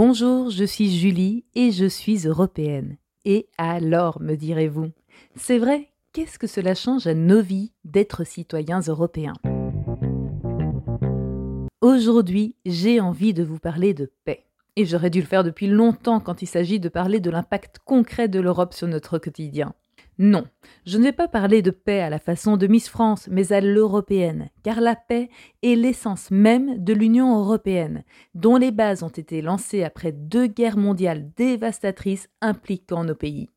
[0.00, 2.98] Bonjour, je suis Julie et je suis européenne.
[3.24, 4.92] Et alors, me direz-vous?
[5.34, 9.34] C'est vrai, qu'est-ce que cela change à nos vies d'être citoyens européens?
[11.80, 14.44] Aujourd'hui, j'ai envie de vous parler de paix.
[14.76, 18.28] Et j'aurais dû le faire depuis longtemps quand il s'agit de parler de l'impact concret
[18.28, 19.74] de l'Europe sur notre quotidien.
[20.20, 20.44] Non,
[20.84, 23.60] je ne vais pas parler de paix à la façon de Miss France, mais à
[23.60, 25.30] l'européenne, car la paix
[25.62, 28.02] est l'essence même de l'Union européenne,
[28.34, 33.48] dont les bases ont été lancées après deux guerres mondiales dévastatrices impliquant nos pays.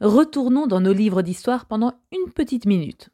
[0.00, 3.10] Retournons dans nos livres d'histoire pendant une petite minute.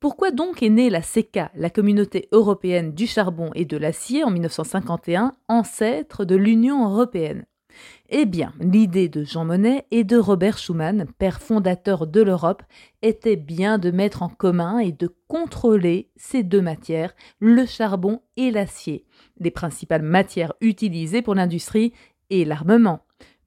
[0.00, 4.30] Pourquoi donc est née la CECA, la communauté européenne du charbon et de l'acier en
[4.30, 7.44] 1951, ancêtre de l'Union européenne?
[8.08, 12.62] Eh bien, l'idée de Jean Monnet et de Robert Schuman, père fondateur de l'Europe,
[13.00, 18.50] était bien de mettre en commun et de contrôler ces deux matières, le charbon et
[18.50, 19.04] l'acier,
[19.38, 21.92] les principales matières utilisées pour l'industrie
[22.30, 23.00] et l'armement.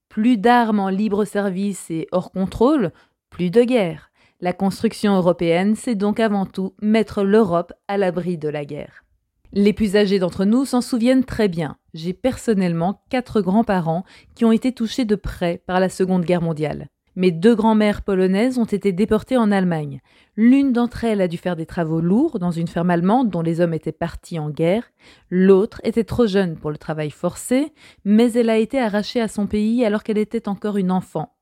[0.09, 2.91] Plus d'armes en libre service et hors contrôle,
[3.29, 4.11] plus de guerre.
[4.41, 9.04] La construction européenne, c'est donc avant tout mettre l'Europe à l'abri de la guerre.
[9.53, 11.77] Les plus âgés d'entre nous s'en souviennent très bien.
[11.93, 14.03] J'ai personnellement quatre grands-parents
[14.35, 16.89] qui ont été touchés de près par la Seconde Guerre mondiale.
[17.17, 20.01] Mes deux grands-mères polonaises ont été déportées en Allemagne.
[20.35, 23.61] L'une d'entre elles a dû faire des travaux lourds dans une ferme allemande dont les
[23.61, 24.91] hommes étaient partis en guerre.
[25.29, 27.71] L'autre était trop jeune pour le travail forcé,
[28.03, 31.33] mais elle a été arrachée à son pays alors qu'elle était encore une enfant.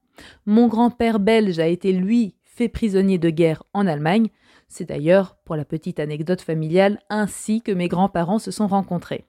[0.45, 4.27] Mon grand-père belge a été, lui, fait prisonnier de guerre en Allemagne.
[4.75, 9.27] C'est d'ailleurs, pour la petite anecdote familiale, ainsi que mes grands-parents se sont rencontrés.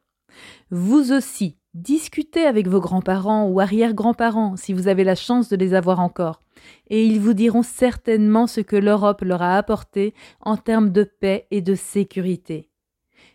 [0.71, 5.75] Vous aussi, discutez avec vos grands-parents ou arrière-grands-parents si vous avez la chance de les
[5.75, 6.41] avoir encore,
[6.89, 11.47] et ils vous diront certainement ce que l'Europe leur a apporté en termes de paix
[11.51, 12.71] et de sécurité.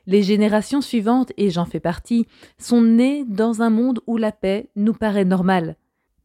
[0.08, 2.26] Les générations suivantes, et j'en fais partie,
[2.58, 5.76] sont nées dans un monde où la paix nous paraît normale,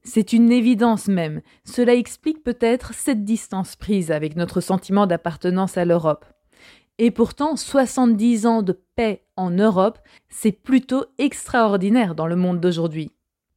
[0.05, 1.41] c'est une évidence même.
[1.65, 6.27] Cela explique peut-être cette distance prise avec notre sentiment d'appartenance à l'Europe.
[6.99, 9.99] Et pourtant, 70 ans de paix en Europe,
[10.29, 13.11] c'est plutôt extraordinaire dans le monde d'aujourd'hui.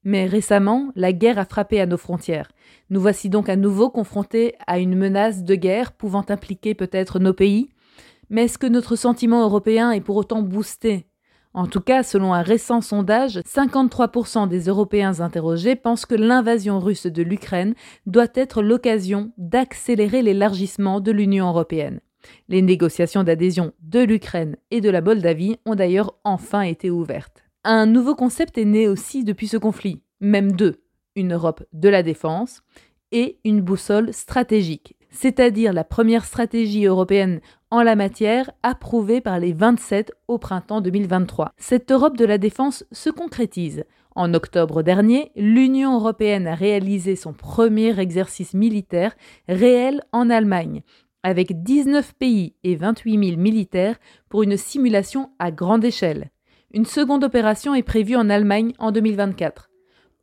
[0.03, 2.51] Mais récemment, la guerre a frappé à nos frontières.
[2.89, 7.33] Nous voici donc à nouveau confrontés à une menace de guerre pouvant impliquer peut-être nos
[7.33, 7.69] pays.
[8.29, 11.07] Mais est-ce que notre sentiment européen est pour autant boosté?
[11.53, 17.07] En tout cas, selon un récent sondage, 53% des Européens interrogés pensent que l'invasion russe
[17.07, 17.73] de l'Ukraine
[18.05, 21.99] doit être l'occasion d'accélérer l'élargissement de l'Union européenne.
[22.49, 27.43] Les négociations d'adhésion de l'Ukraine et de la Moldavie ont d'ailleurs enfin été ouvertes.
[27.63, 30.81] Un nouveau concept est né aussi depuis ce conflit, même deux,
[31.15, 32.61] une Europe de la défense
[33.11, 37.39] et une boussole stratégique, c'est-à-dire la première stratégie européenne
[37.71, 41.53] en la matière approuvée par les 27 au printemps 2023.
[41.57, 43.83] Cette Europe de la défense se concrétise.
[44.15, 49.15] En octobre dernier, l'Union européenne a réalisé son premier exercice militaire
[49.47, 50.81] réel en Allemagne,
[51.23, 53.97] avec 19 pays et 28 000 militaires
[54.29, 56.31] pour une simulation à grande échelle.
[56.73, 59.69] Une seconde opération est prévue en Allemagne en 2024.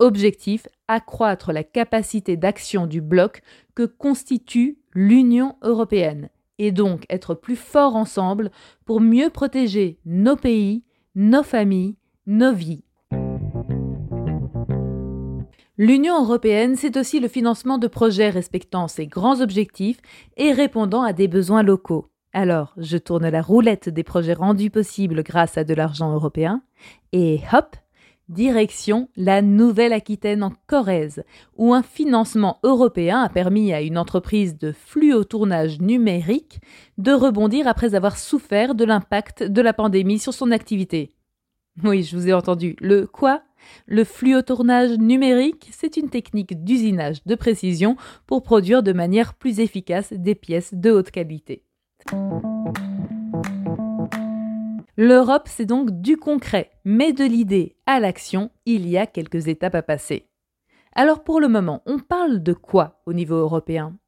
[0.04, 3.40] Objectif accroître la capacité d'action du bloc
[3.74, 6.28] que constitue l'Union européenne
[6.58, 8.50] et donc être plus forts ensemble
[8.84, 10.84] pour mieux protéger nos pays,
[11.14, 12.84] nos familles, nos vies.
[15.78, 20.02] L'Union européenne, c'est aussi le financement de projets respectant ses grands objectifs
[20.36, 22.10] et répondant à des besoins locaux.
[22.34, 26.62] Alors, je tourne la roulette des projets rendus possibles grâce à de l'argent européen,
[27.12, 27.76] et hop,
[28.28, 31.24] Direction la Nouvelle-Aquitaine en Corrèze,
[31.56, 36.60] où un financement européen a permis à une entreprise de fluotournage numérique
[36.96, 41.10] de rebondir après avoir souffert de l'impact de la pandémie sur son activité.
[41.82, 42.76] Oui, je vous ai entendu.
[42.80, 43.42] Le quoi?
[43.86, 47.96] Le fluotournage numérique, c'est une technique d'usinage de précision
[48.26, 51.62] pour produire de manière plus efficace des pièces de haute qualité.
[54.96, 59.74] L'Europe, c'est donc du concret, mais de l'idée à l'action, il y a quelques étapes
[59.74, 60.28] à passer.
[60.94, 63.98] Alors pour le moment, on parle de quoi au niveau européen?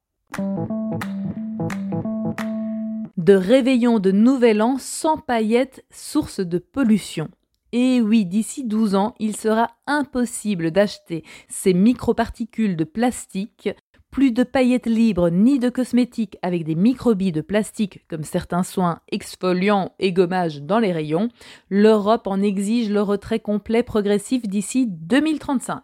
[3.17, 7.27] De réveillon de nouvel an sans paillettes, source de pollution.
[7.73, 13.69] Et oui, d'ici 12 ans, il sera impossible d'acheter ces microparticules de plastique
[14.17, 18.99] plus de paillettes libres ni de cosmétiques avec des microbilles de plastique comme certains soins
[19.11, 21.29] exfoliants et gommages dans les rayons,
[21.69, 25.81] l'Europe en exige le retrait complet progressif d'ici 2035.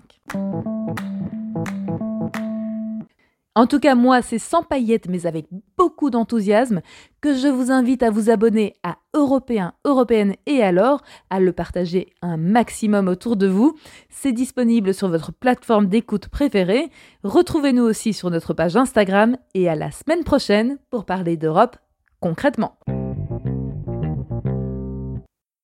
[3.53, 5.45] En tout cas, moi, c'est sans paillettes mais avec
[5.77, 6.81] beaucoup d'enthousiasme
[7.21, 12.13] que je vous invite à vous abonner à européens, européennes et alors à le partager
[12.21, 13.77] un maximum autour de vous.
[14.09, 16.89] C'est disponible sur votre plateforme d'écoute préférée.
[17.23, 21.77] Retrouvez-nous aussi sur notre page Instagram et à la semaine prochaine pour parler d'Europe
[22.19, 22.77] concrètement.